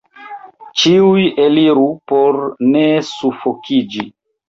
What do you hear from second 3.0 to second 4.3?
sufokiĝi!